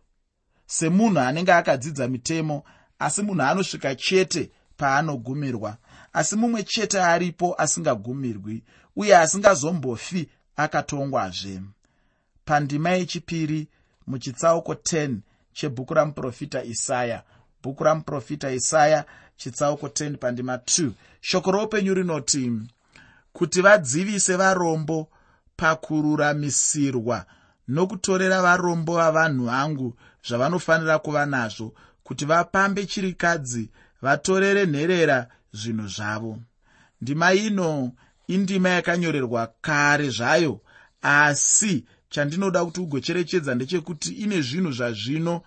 Semunhu 0.65 1.19
anenge 1.19 1.53
akadzidza 1.53 2.07
mitemo 2.07 2.63
asi 2.99 3.21
munhu 3.21 3.41
anosvika 3.41 3.95
chete 3.95 4.51
paanogumirwa. 4.77 5.77
Asi 6.13 6.35
mumwe 6.35 6.63
chete 6.63 7.01
aripo 7.01 7.55
asingagumirwi 7.61 8.63
uye 8.95 9.17
asingazombofi 9.17 10.29
akatongwazve 10.55 11.61
pandima 12.51 12.89
yechipiri 12.89 13.67
muchitsauko 14.07 14.73
10 14.73 15.15
chebhuku 15.53 15.93
ramuprofita 15.93 16.63
isaya. 16.63 17.23
Bhuku 17.63 17.83
ramuprofita 17.83 18.51
isaya 18.51 19.05
chitsauko 19.37 19.87
10 19.87 20.17
pandima 20.17 20.55
2 20.55 20.91
shoko 21.21 21.51
roupenyu 21.51 21.93
rinoti 21.93 22.51
kuti 23.33 23.61
vadzivise 23.61 24.35
varombo 24.35 25.07
pakururamisirwa 25.57 27.25
nokutorera 27.67 28.41
varombo 28.41 28.93
vavanhu 28.95 29.45
vangu 29.45 29.95
zvavanofanira 30.27 30.99
kuva 30.99 31.25
nazvo 31.25 31.73
kuti 32.03 32.25
vapambe 32.25 32.85
chirikadzi 32.85 33.69
vatorere 34.01 34.65
nherera 34.65 35.27
zvinhu 35.53 35.87
zvavo. 35.87 36.39
Ndima 37.01 37.33
ino 37.33 37.91
indima 38.27 38.69
yakanyorerwa 38.69 39.53
kare 39.61 40.09
zvayo 40.09 40.59
asi 41.01 41.85
chandinoda 42.11 42.65
kuti 42.65 42.79
ugocherechedza 42.81 43.55
ndechekuti 43.55 44.13
ine 44.13 44.41
zvinhu 44.41 44.71
zvazvino 44.71 45.41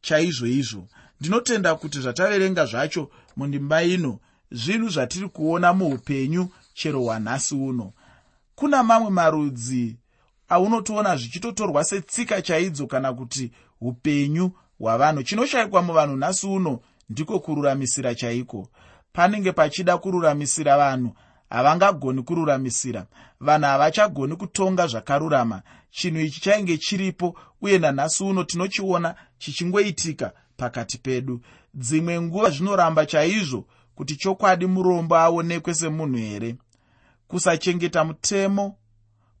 chaizvo 0.00 0.46
izvo. 0.46 0.88
Ndinotenda 1.20 1.74
kuti 1.74 2.00
zvataverenga 2.00 2.66
zvacho 2.66 3.10
mundimba 3.36 3.82
ino 3.82 4.18
zvinhu 4.50 4.88
zvatiri 4.88 5.28
kuona 5.28 5.72
muupenyu 5.72 6.48
chero 6.74 7.00
hwanhasi 7.00 7.54
uno. 7.54 7.92
Kuna 8.54 8.82
mamwe 8.82 9.10
marudzi 9.10 9.96
aunotoona 10.48 11.16
zvichitotorwa 11.16 11.84
setsika 11.84 12.42
chaidzo 12.42 12.86
kana 12.86 13.12
kuti 13.12 13.52
upenyu 13.80 14.52
hwavanhu 14.78 15.22
chinoshayikwa 15.22 15.82
muvanhu 15.82 16.16
nhasi 16.16 16.46
uno 16.46 16.80
ndiko 17.10 17.40
kururamisira 17.40 18.14
chaiko. 18.14 18.68
Panenge 19.12 19.52
pachida 19.52 19.98
kururamisira 19.98 20.76
vanhu 20.76 21.14
havangagoni 21.50 22.22
kururamisira. 22.22 23.06
Vanhu 23.40 23.66
havachagoni 23.66 24.36
kutonga 24.36 24.86
zvakarurama. 24.86 25.62
Chinhu 25.90 26.20
ichi 26.20 26.40
chainge 26.40 26.78
chiripo 26.78 27.38
uye 27.60 27.78
nanhasi 27.78 28.24
uno 28.24 28.44
tinochiona 28.44 29.14
chichingoitika 29.38 30.32
pakati 30.56 30.98
pedu. 30.98 31.40
Dzimwe 31.74 32.20
nguva 32.20 32.50
zvinoramba 32.50 33.06
chaizvo 33.06 33.66
kuti 33.94 34.16
chokwadi 34.16 34.66
murombo 34.66 35.16
aonekwe 35.16 35.74
semunhu 35.74 36.16
here? 36.18 36.56
Kusachengeta 37.28 38.04
mutemo 38.04 38.76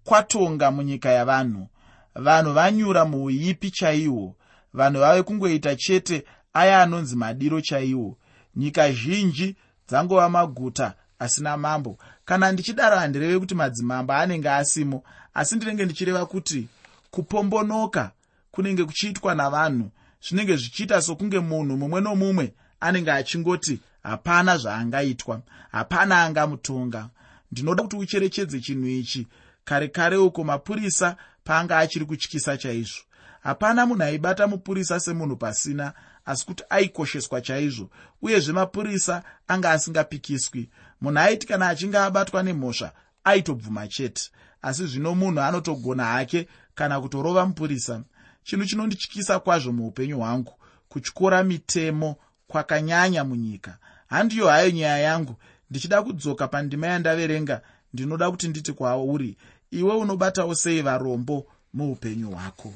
kwatonga 0.04 0.70
munyika 0.70 1.10
yavanhu. 1.10 1.66
Vanhu 2.14 2.52
vanyura 2.52 3.04
muuipi 3.04 3.70
chaihwo 3.70 4.36
vanhu 4.72 5.00
vave 5.00 5.22
kungoita 5.22 5.76
chete 5.76 6.24
aya 6.52 6.82
anonzi 6.82 7.16
madiro 7.16 7.60
chaiwo? 7.60 8.18
Nyika 8.56 8.92
zhinji 8.92 9.56
dzangova 9.88 10.28
maguta 10.28 10.94
asina 11.18 11.56
mambo. 11.56 11.98
Kana 12.24 12.52
ndichidaro 12.52 12.96
handireve 12.96 13.38
kuti 13.38 13.54
madzimambo 13.54 14.12
anenge 14.12 14.50
asimo 14.50 15.02
asi 15.34 15.56
ndinenge 15.56 15.84
ndichireva 15.84 16.26
kuti 16.26 16.68
kupombonoka 17.10 18.10
kunenge 18.50 18.84
kuchiitwa 18.84 19.34
navanhu 19.34 19.90
zvinenge 20.28 20.56
zvichiita 20.56 21.02
sokunge 21.02 21.40
munhu 21.40 21.76
mumwe 21.76 22.00
nomumwe 22.00 22.54
anenge 22.80 23.12
achingoti 23.12 23.80
hapana 24.02 24.58
zvaangaitwa 24.58 25.40
hapana 25.72 26.22
angamutonga. 26.22 27.08
Ndinoda 27.52 27.82
kuti 27.82 27.96
ucherechedze 27.96 28.60
chinhu 28.60 28.86
ichi 28.88 29.26
kare 29.64 29.88
kare 29.88 30.16
uko 30.16 30.44
mapurisa 30.44 31.16
paanga 31.44 31.78
achiri 31.78 32.04
kutyisa 32.04 32.56
chaizvo 32.56 33.02
hapana 33.46 33.86
munhu 33.86 34.02
aibata 34.02 34.46
mupurisa 34.46 35.00
semunhu 35.00 35.36
pasina 35.36 35.92
asi 36.24 36.46
kuti 36.46 36.64
aikosheswa 36.70 37.40
chaizvo 37.40 37.90
uyezve 38.22 38.52
mapurisa 38.52 39.22
anga 39.48 39.70
asingapikiswi. 39.70 40.70
Munhu 41.00 41.18
aiti 41.18 41.46
kana 41.46 41.68
achinge 41.68 41.98
abatwa 41.98 42.42
nemhosva 42.42 42.92
aitobvuma 43.24 43.88
chete. 43.88 44.30
Asi 44.62 44.86
zvino 44.86 45.14
munhu 45.14 45.40
anotogona 45.40 46.04
hake 46.04 46.48
kana 46.74 47.00
kutorova 47.00 47.46
mupurisa. 47.46 48.02
Chinhu 48.44 48.66
chinondityisa 48.66 49.40
kwazvo 49.40 49.72
muupenyu 49.72 50.18
hwangu 50.18 50.52
kutyora 50.88 51.42
mitemo 51.44 52.16
kwakanyanya 52.46 53.24
munyika. 53.24 53.78
Handiyo 54.06 54.48
hayo 54.48 54.70
nyaya 54.70 54.98
yangu 54.98 55.36
ndichida 55.70 56.02
kudzoka 56.02 56.48
pandima 56.48 56.86
yandaverenga 56.86 57.60
ndinoda 57.92 58.30
kuti 58.30 58.48
nditi 58.48 58.72
kwauri 58.72 59.36
iwe 59.70 59.94
unobatawo 59.94 60.54
sei 60.54 60.82
varombo 60.82 61.46
muupenyu 61.74 62.30
hwako 62.30 62.72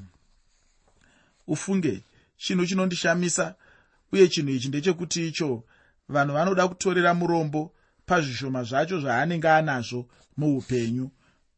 ufunge 1.50 2.04
chinhu 2.36 2.66
chinondishamisa 2.66 3.54
uye 4.12 4.28
chinhu 4.28 4.50
ichi 4.50 4.68
ndechekuti 4.68 5.28
icho 5.28 5.64
vanhu 6.08 6.34
vanoda 6.34 6.68
kutorera 6.68 7.14
murombo 7.14 7.72
pazvishoma 8.06 8.62
zvacho 8.62 9.00
zvaanenge 9.00 9.48
anazvo 9.48 10.08
muupenyu. 10.36 11.10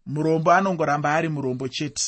Murombo 0.06 0.52
anongoramba 0.52 1.14
ari 1.14 1.28
murombo 1.28 1.68
chete. 1.68 2.04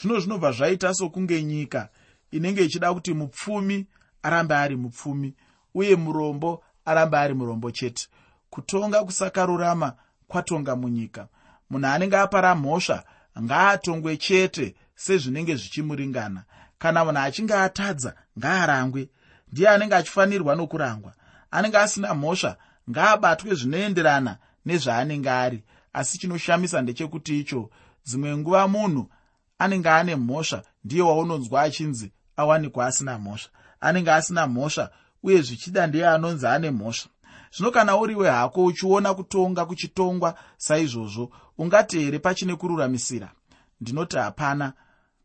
Zvino 0.00 0.20
zvinobva 0.20 0.52
zvaita 0.52 0.94
sokunge 0.94 1.42
nyika 1.42 1.88
inenge 2.30 2.64
ichida 2.64 2.94
kuti 2.94 3.14
mupfumi 3.14 3.86
arambe 4.22 4.54
ari 4.54 4.76
mupfumi 4.76 5.34
uye 5.74 5.96
murombo 5.96 6.64
arambe 6.84 7.16
ari 7.18 7.34
murombo 7.34 7.70
chete. 7.70 8.08
Kutonga 8.50 9.04
kusakarurama 9.04 9.96
kwatonga 10.28 10.76
munyika. 10.76 11.28
Munhu 11.70 11.86
anenge 11.86 12.16
apara 12.16 12.54
mhosva 12.54 13.04
ngaatongwe 13.42 14.16
chete 14.16 14.74
sezvinenge 14.94 15.54
zvichimuringana 15.56 16.44
kana 16.80 17.04
munhu 17.04 17.18
achinge 17.20 17.54
atadza 17.54 18.14
ngaarangwe. 18.38 19.08
Ndiye 19.52 19.68
anenge 19.68 19.94
achifanirwa 19.94 20.54
nokurangwa. 20.54 21.12
Anenge 21.50 21.78
asina 21.78 22.14
mhosva 22.14 22.56
ngaabatwe 22.90 23.54
zvinoenderana 23.54 24.38
nezvaanenge 24.66 25.30
ari. 25.30 25.64
Asi 25.92 26.18
chinoshamisa 26.18 26.82
ndechekuti 26.82 27.40
icho 27.40 27.70
dzimwe 28.06 28.36
nguva 28.36 28.68
munhu 28.68 29.10
anenge 29.58 29.88
ane 29.90 30.16
mhosva 30.16 30.62
ndiye 30.84 31.02
waunonzwa 31.02 31.62
achinzi 31.62 32.12
awanikwa 32.36 32.86
asina 32.86 33.18
mhosva. 33.18 33.50
Anenge 33.80 34.12
asina 34.12 34.46
mhosva 34.46 34.90
uye 35.22 35.42
zvichida 35.42 35.86
ndiye 35.86 36.08
anonzi 36.08 36.46
ane 36.46 36.70
mhosva. 36.70 37.10
Zvino 37.54 37.70
kana 37.70 37.96
uriwe 37.96 38.30
hako 38.30 38.64
uchiona 38.64 39.14
kutonga 39.14 39.64
kuchitongwa 39.64 40.34
saizvozvo 40.56 41.30
ungati 41.58 41.98
here 42.00 42.18
pachine 42.18 42.56
kururamisira? 42.56 43.32
Ndinoti 43.80 44.16
hapana. 44.16 44.72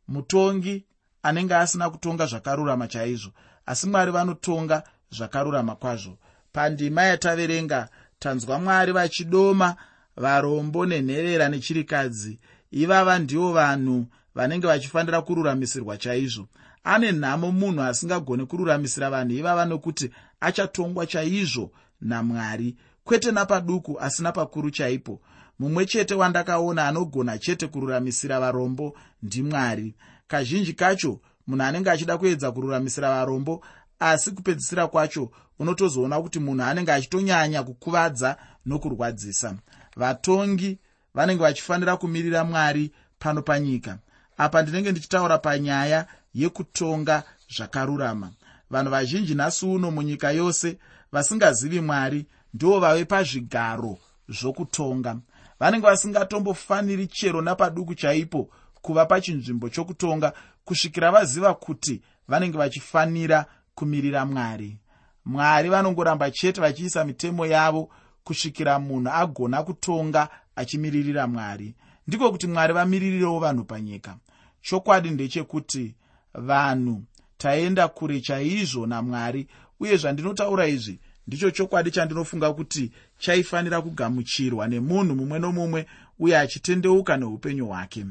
Mutongi 0.08 0.86
anenge 1.28 1.56
asina 1.56 1.90
kutonga 1.90 2.26
zvakarurama 2.26 2.88
chaizvo 2.88 3.32
asi 3.66 3.88
mwari 3.88 4.12
vanotonga 4.12 4.84
zvakarurama 5.12 5.76
kwazvo. 5.76 6.18
Pandima 6.54 7.04
yataverenga 7.04 7.90
tanzwa 8.20 8.60
mwari 8.60 8.92
vachidoma 8.92 9.76
varombo 10.18 10.86
nenherera 10.86 11.50
nechirikadzi. 11.50 12.40
Ivava 12.72 13.20
ndivo 13.20 13.54
vanhu 13.54 14.06
vanenge 14.36 14.68
vachifanira 14.68 15.22
kururamisirwa 15.22 15.98
chaizvo. 15.98 16.48
Ane 16.84 17.12
nhamo 17.12 17.52
munhu 17.52 17.82
asingagoni 17.82 18.46
kururamisira 18.46 19.10
vanhu 19.10 19.34
ivava 19.34 19.66
nokuti 19.66 20.12
achatongwa 20.40 21.06
chaizvo 21.06 21.72
namwari 22.02 22.76
kwete 23.04 23.32
napaduku 23.32 24.00
asi 24.00 24.24
napakuru 24.24 24.72
chaipo. 24.72 25.22
Mumwe 25.60 25.86
chete 25.86 26.14
wandakaona 26.14 26.88
anogona 26.88 27.38
chete 27.38 27.68
kururamisira 27.68 28.40
varombo 28.40 28.98
ndimwari 29.24 29.96
kazhinji 30.28 30.74
kacho 30.74 31.20
munhu 31.48 31.64
anenge 31.64 31.92
achida 31.92 32.18
kuedza 32.18 32.52
kururamisira 32.52 33.10
varombo 33.10 33.64
asi 34.00 34.32
kupedzisira 34.32 34.88
kwacho 34.88 35.32
unotozoona 35.60 36.22
kuti 36.22 36.40
munhu 36.40 36.64
anenge 36.64 36.92
achitonyanya 36.92 37.64
kukuvadza 37.64 38.38
nokurwadzisa. 38.66 39.56
Vatongi 39.96 40.80
vanenge 41.14 41.42
vachifanira 41.44 41.98
kumirira 41.98 42.44
mwari 42.44 42.92
pano 43.20 43.42
panyika. 43.42 43.98
Apa 44.38 44.62
ndinenge 44.62 44.92
ndichitaura 44.92 45.38
panyaya 45.38 46.08
yekutonga 46.34 47.24
zvakarurama. 47.56 48.32
Vanhu 48.70 48.92
vazhinji 48.92 49.36
nhasi 49.36 49.66
uno 49.66 49.92
munyika 49.92 50.32
yose 50.32 50.78
vasingazivi 51.12 51.82
mwari 51.82 52.26
ndo 52.54 52.80
vave 52.80 53.06
pazvigaro 53.06 53.98
zvokutonga. 54.30 55.18
Vanenge 55.60 55.88
vasingatombofaniri 55.88 57.08
chero 57.08 57.42
napaduku 57.42 57.96
chaipo 57.96 58.50
kuva 58.86 59.06
pachinzvimbo 59.06 59.70
chokutonga 59.70 60.34
kusvikira 60.66 61.12
vaziva 61.12 61.54
kuti 61.54 62.02
vanenge 62.28 62.58
vachifanira 62.58 63.46
kumirira 63.76 64.26
mwari. 64.26 64.78
Mwari 65.26 65.70
vanongoramba 65.70 66.32
chete 66.32 66.62
vachiisa 66.62 67.06
mitemo 67.06 67.46
yavo 67.46 67.90
kusvikira 68.24 68.80
munhu 68.80 69.10
agona 69.10 69.64
kutonga 69.64 70.30
achimiririra 70.56 71.28
mwari. 71.28 71.76
Ndiko 72.08 72.32
kuti 72.32 72.48
mwari 72.48 72.74
vamiririrewo 72.74 73.40
vanhu 73.40 73.64
panyika. 73.64 74.18
Chokwadi 74.62 75.10
ndechekuti 75.10 75.96
vanhu 76.34 77.04
taenda 77.38 77.88
kure 77.88 78.22
chaizvo 78.22 78.88
namwari 78.88 79.48
uye 79.80 79.98
zvandinotaura 79.98 80.68
izvi 80.68 81.00
ndicho 81.28 81.52
chokwadi 81.52 81.92
chandinofunga 81.92 82.54
kuti 82.54 82.92
chaifanira 83.18 83.82
kugamuchirwa 83.82 84.68
nemunhu 84.68 85.16
mumwe 85.16 85.40
nomumwe 85.40 85.86
uye 86.20 86.38
achitendeuka 86.38 87.18
neupenyu 87.18 87.68
hwake 87.68 88.06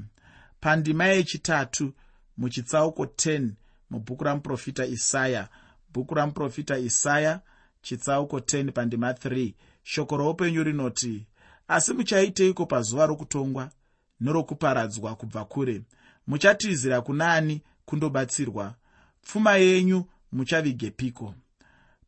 pandima 0.64 1.05
yechitatu 1.05 1.92
muchitsauko 2.37 3.05
10 3.05 3.48
mubhuku 3.90 4.24
ramuprofita 4.24 4.87
isaya. 4.87 5.48
Bhuku 5.92 6.14
ramuprofita 6.14 6.79
isaya 6.79 7.40
chitsauko 7.83 8.38
10 8.38 8.72
pandima 8.72 9.12
3 9.12 9.53
shoko 9.83 10.16
roupenyu 10.16 10.64
rinoti 10.64 11.27
asi 11.68 11.92
muchaiteiko 11.92 12.66
pazuva 12.66 13.07
rokutongwa 13.07 13.70
nerokuparadzwa 14.20 15.16
kubva 15.16 15.44
kure? 15.44 15.83
Muchatizira 16.27 17.00
kunani 17.00 17.62
kundobatsirwa? 17.85 18.74
Pfuma 19.22 19.57
yenyu 19.57 20.05
muchavigepiko? 20.33 21.35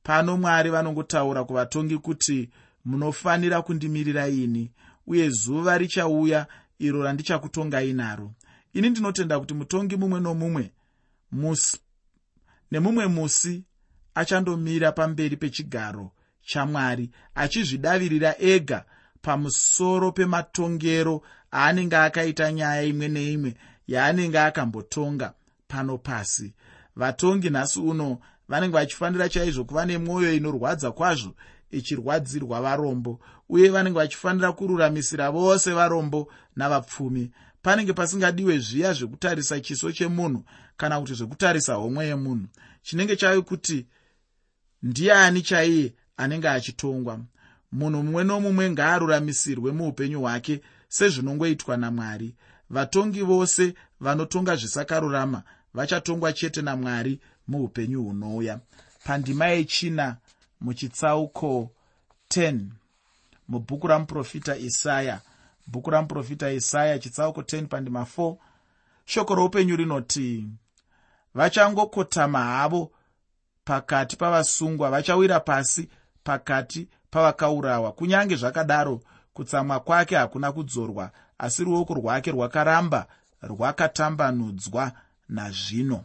Pano 0.03 0.37
mwari 0.37 0.71
vanongotaura 0.71 1.45
kuvatongi 1.45 1.99
kuti 1.99 2.51
munofanira 2.85 3.63
kundimirira 3.63 4.29
ini 4.29 4.71
uye 5.07 5.31
zuva 5.31 5.79
richauya 5.79 6.47
iro 6.79 7.03
randichakutongai 7.03 7.93
naro 7.93 8.33
ini 8.77 8.91
ndinotenda 8.91 9.41
kuti 9.41 9.55
mutongi 9.55 9.97
mumwe 9.97 10.21
nomumwe 10.21 10.73
musi 11.33 11.79
nemumwe 12.71 13.07
musi 13.07 13.65
achandomira 14.15 14.93
pamberi 14.93 15.37
pechigaro 15.37 16.13
chamwari 16.43 17.11
achizvidavirira 17.35 18.35
ega 18.39 18.85
pamusoro 19.23 20.13
pematongero 20.13 21.23
aanenge 21.53 21.97
akaita 21.97 22.53
nyaya 22.53 22.83
imwe 22.83 23.09
neimwe 23.09 23.55
yaanenge 23.89 24.39
akambotonga 24.39 25.35
pano 25.69 25.99
pasi. 25.99 26.55
Vatongi 26.97 27.51
nhasi 27.51 27.81
uno 27.81 28.19
vanenge 28.49 28.73
vachifanira 28.73 29.29
chaizvo 29.29 29.65
kuva 29.65 29.87
nemwoyo 29.87 30.35
inorwadza 30.35 30.93
kwazvo 30.93 31.35
ichirwadzirwa 31.71 32.61
varombo 32.61 33.21
uye 33.49 33.69
vanenge 33.69 33.99
vachifanira 33.99 34.53
kururamisira 34.53 35.31
vose 35.31 35.73
varombo 35.73 36.33
navapfumi 36.57 37.31
panenge 37.67 37.93
pasingadiwe 37.93 38.59
zviya 38.59 38.93
zvekutarisa 38.93 39.61
chiso 39.61 39.93
chemunhu 39.93 40.45
kana 40.77 41.01
kuti 41.01 41.15
zvekutarisa 41.15 41.75
homwe 41.75 42.07
yemunhu. 42.07 42.47
Chinenge 42.83 43.17
chave 43.17 43.41
kuti 43.41 43.87
ndiani 44.83 45.43
chaiye 45.43 45.95
anenge 46.17 46.49
achitongwa? 46.49 47.21
Munhu 47.73 48.03
mumwe 48.03 48.25
nomumwe 48.25 48.71
ngaaruramisirwe 48.71 49.73
muupenyu 49.73 50.21
hwake 50.21 50.61
sezvinongoitwa 50.89 51.77
namwari. 51.77 52.35
Vatongi 52.71 53.23
vose 53.23 53.75
vanotonga 54.01 54.57
zvisakarurama 54.57 55.43
vachatongwa 55.75 56.33
chete 56.33 56.63
namwari 56.63 57.21
muupenyu 57.49 58.03
hunouya. 58.03 58.61
Pandima 59.05 59.47
yechina 59.47 60.17
muchitsauko 60.61 61.71
10 62.31 62.61
mubhuku 63.49 63.87
ramuprofita 63.87 64.57
isaya 64.57 65.21
bhuku 65.67 65.91
ramuprofita 65.91 66.51
isaya 66.51 66.99
chitsauko 66.99 67.41
10 67.41 67.67
pandima 67.67 68.07
4 68.17 68.37
shoko 69.05 69.35
roupenyu 69.35 69.77
rinoti 69.77 70.49
vachangokotama 71.35 72.45
havo 72.45 72.93
pakati 73.65 74.17
pavasungwa 74.17 74.91
vachawira 74.91 75.41
pasi 75.41 75.89
pakati 76.25 76.89
pavakaurawa. 77.11 77.93
Kunyange 77.93 78.37
zvakadaro 78.37 79.01
kutsamwa 79.33 79.81
kwake 79.81 80.17
hakuna 80.17 80.53
kudzorwa 80.53 81.11
asi 81.39 81.65
ruoko 81.65 81.95
rwake 81.95 82.31
rwakaramba 82.31 83.07
rwakatambanudzwa 83.43 84.93
nazvino. 85.29 86.05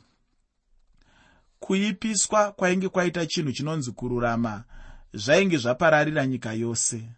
Kuipiswa 1.59 2.51
kwainge 2.51 2.89
kwaita 2.89 3.25
chinhu 3.25 3.51
chinonzi 3.51 3.91
kururama 3.91 4.63
zvainge 5.13 5.57
zvapararira 5.57 6.27
nyika 6.27 6.53
yose 6.53 7.09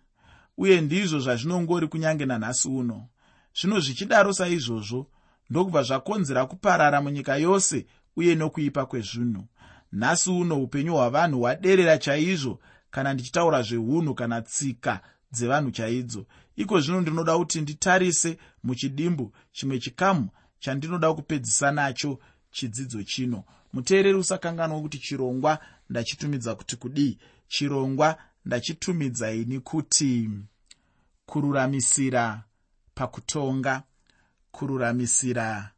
uye 0.58 0.82
ndizvo 0.82 1.20
zvazvinongori 1.20 1.88
kunyange 1.88 2.26
nanhasi 2.26 2.68
uno. 2.68 3.08
Zvino 3.56 3.80
zvichidaro 3.80 4.34
saizvozvo 4.34 5.08
ndokubva 5.50 5.84
zvakonzera 5.84 6.46
kuparara 6.46 7.02
munyika 7.02 7.36
yose 7.38 7.86
uye 8.16 8.36
nokuipa 8.36 8.86
kwezvinhu. 8.86 9.44
Nhasi 9.92 10.30
uno 10.30 10.64
upenyu 10.64 10.94
hwavanhu 10.94 11.40
hwaderera 11.40 11.98
chaizvo 11.98 12.60
kana 12.92 13.14
ndichitaura 13.14 13.62
zveunhu 13.62 14.16
kana 14.16 14.42
tsika 14.42 15.02
dzevanhu 15.32 15.72
chaidzo. 15.72 16.26
Iko 16.56 16.80
zvino 16.80 17.02
ndinoda 17.02 17.38
kuti 17.38 17.62
nditarise 17.62 18.38
muchidimbu 18.64 19.34
chimwe 19.52 19.80
chikamu 19.80 20.30
chandinoda 20.60 21.14
kupedzisa 21.14 21.72
nacho 21.72 22.20
chidzidzo 22.52 23.04
chino. 23.04 23.44
Muteereri 23.74 24.18
usakanganwa 24.18 24.82
kuti 24.82 24.98
chirongwa 25.00 25.60
ndachitumidza 25.90 26.56
kuti 26.56 26.76
kudii? 26.76 27.18
Chirongwa 27.48 28.18
ndachitumidza 28.46 29.32
ini 29.32 29.60
kuti 29.60 30.30
kururamisira 31.26 32.44
pakutonga 32.96 33.84
kururamisira 34.52 35.72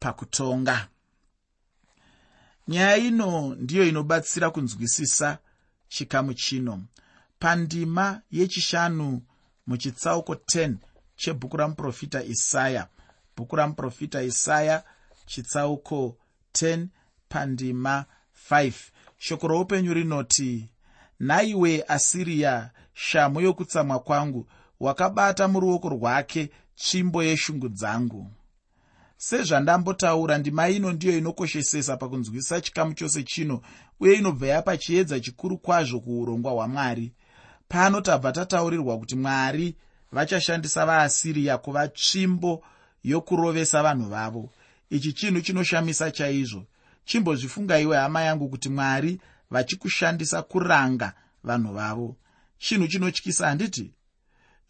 pakutonga. 0.00 0.88
Nyaya 2.68 2.96
ino 2.96 3.54
ndiyo 3.54 3.88
inobatsira 3.88 4.50
kunzwisisa 4.50 5.38
chikamu 5.88 6.34
chino. 6.34 6.84
Pandima 7.38 8.22
yechishanu 8.30 9.22
muchitsauko 9.66 10.34
10 10.34 10.74
chebhuku 11.16 11.56
ramuprofita 11.56 12.24
isaya. 12.24 12.88
Bhuku 13.36 13.56
ramuprofita 13.56 14.22
isaya 14.22 14.84
chitsauko 15.26 16.16
10 16.52 16.86
pandima 17.28 18.04
5 18.50 18.72
shoko 19.18 19.48
roupenyu 19.48 19.94
rinoti 19.94 20.68
nhaiwe 21.20 21.84
asiriya 21.88 22.70
shamhu 22.94 23.40
yokutsamwa 23.40 23.98
kwangu 24.00 24.48
wakabata 24.80 25.48
muruoko 25.48 25.88
rwake 25.88 26.50
tsvimbo 26.76 27.22
yeshungu 27.24 27.68
dzangu. 27.68 28.30
Sezvandambotaura 29.16 30.38
ndima 30.38 30.68
ino 30.68 30.92
ndiyo 30.92 31.18
inokoshesesa 31.18 31.96
pakunzwisisa 31.96 32.60
chikamu 32.60 32.94
chose 32.94 33.22
chino 33.22 33.60
uye 34.00 34.14
inobva 34.14 34.46
yapa 34.46 34.76
chiedza 34.76 35.20
chikuru 35.20 35.58
kwazvo 35.58 36.00
kuurongwa 36.00 36.52
hwamwari. 36.52 37.12
Pano 37.68 38.00
tabva 38.00 38.32
tataurirwa 38.32 38.98
kuti 38.98 39.16
mwari 39.16 39.76
vachashandisa 40.12 40.86
vaasiriya 40.86 41.58
kuva 41.58 41.88
tsvimbo 41.88 42.64
yokurovesa 43.04 43.82
vanhu 43.82 44.08
vavo. 44.08 44.50
Ichi 44.90 45.12
chinhu 45.12 45.40
chinoshamisa 45.40 46.10
chaizvo. 46.10 46.64
Chimbozvifungaiwe 47.04 47.96
hama 47.96 48.22
yangu 48.22 48.48
kuti 48.48 48.68
mwari 48.68 49.20
vachikushandisa 49.50 50.42
kuranga 50.42 51.12
vanhu 51.44 51.72
vavo. 51.74 52.16
Chinhu 52.58 52.88
chinotyisa 52.88 53.48
handiti? 53.48 53.94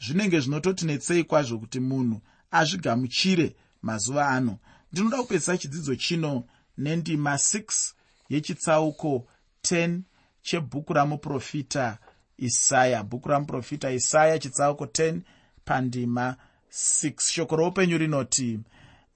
Zvinenge 0.00 0.40
zvinototi 0.40 0.86
netsei 0.86 1.24
kwazvo 1.24 1.58
kuti 1.58 1.80
munhu 1.80 2.20
azvigamuchire 2.50 3.56
mazuva 3.82 4.28
ano. 4.28 4.58
Ndinoda 4.92 5.16
kupedzisa 5.16 5.58
chidzidzo 5.58 5.96
chino 5.96 6.44
nendima 6.78 7.34
6 7.34 7.92
yechitsauko 8.28 9.28
10 9.62 10.00
chebhuku 10.42 10.92
ramuprofita 10.92 11.98
isaya. 12.38 13.02
Bhuku 13.02 13.28
ramuprofita 13.28 13.90
isaya 13.90 14.38
chitsauko 14.38 14.84
10 14.84 15.20
pandima 15.64 16.36
6 16.70 17.32
shoko 17.32 17.56
roupenyu 17.56 17.98
rinoti 17.98 18.60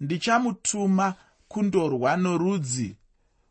ndichamutuma 0.01 1.15
kundorwa 1.49 2.17
norudzi 2.17 2.97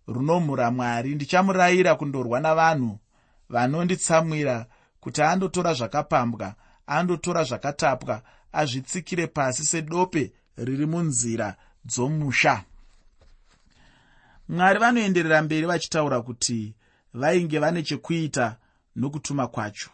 runomhura 0.08 0.72
mwari. 0.72 1.16
Ndichamurayira 1.16 1.96
kundorwa 1.96 2.40
navanhu 2.40 3.00
vanonditsamwira 3.50 4.66
kuti 5.00 5.22
andotora 5.22 5.74
zvakapambwa 5.74 6.56
andotora 6.88 7.44
zvakatapwa 7.44 8.22
azvitsikire 8.52 9.28
pasi 9.28 9.66
sedope 9.66 10.32
riri 10.58 10.86
munzira 10.86 11.56
dzomusha. 11.86 12.64
Mwari 14.50 14.80
vanoenderera 14.80 15.42
mberi 15.42 15.66
vachitaura 15.66 16.22
kuti 16.22 16.74
vainge 17.14 17.60
vane 17.60 17.84
chekuita 17.84 18.58
nokutuma 18.96 19.48
kwacho. 19.48 19.90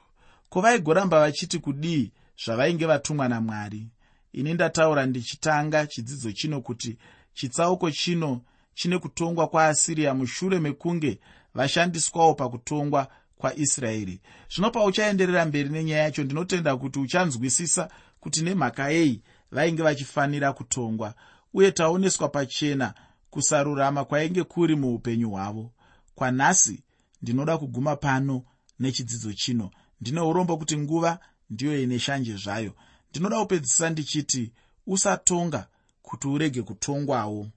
Ko 0.50 0.62
vaigoramba 0.62 1.20
vachiti 1.20 1.60
kudii 1.60 2.12
zvavainge 2.46 2.86
vatumwa 2.86 3.28
namwari? 3.28 3.88
Ini 4.34 4.54
ndataura 4.54 5.06
ndichitanga 5.06 5.88
chidzidzo 5.88 6.32
chino 6.32 6.62
kuti 6.62 6.98
chitsauko 7.34 7.92
chino 7.92 8.42
chine 8.78 9.00
kutongwa 9.00 9.48
kwaasiriya 9.48 10.14
mushure 10.14 10.60
mekunge 10.60 11.20
vashandiswawo 11.54 12.34
pakutongwa 12.34 13.08
kwaisraeri. 13.38 14.22
Zvino 14.54 14.72
pauchaenderera 14.72 15.46
mberi 15.46 15.70
nenyaya 15.70 16.04
yacho 16.04 16.24
ndinotenda 16.24 16.78
kuti 16.78 17.00
uchanzwisisa 17.00 17.90
kuti 18.20 18.42
nemhaka 18.42 18.90
yei 18.90 19.22
vainge 19.52 19.84
vachifanira 19.84 20.54
kutongwa 20.54 21.14
uye 21.54 21.72
taoneswa 21.72 22.30
pachena 22.30 22.94
kusarurama 23.30 24.06
kwainge 24.06 24.44
kuri 24.44 24.76
muupenyu 24.76 25.30
hwavo. 25.30 25.72
Kwanhasi 26.16 26.84
ndinoda 27.22 27.58
kuguma 27.58 27.96
pano 27.96 28.44
nechidzidzo 28.80 29.34
chino. 29.34 29.72
Ndine 30.02 30.22
urombo 30.22 30.58
kuti 30.58 30.78
nguva 30.78 31.20
ndiyo 31.50 31.82
ine 31.82 32.00
shanje 32.00 32.36
zvayo. 32.36 32.74
Ndinoda 33.10 33.40
kupedzisa 33.40 33.90
ndichiti 33.90 34.52
usatonga 34.88 35.68
kuti 36.02 36.28
urege 36.28 36.62
kutongwawo 36.62 37.48